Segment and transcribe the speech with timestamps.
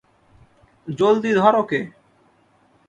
[0.87, 1.79] জলদি, ধর ওকে।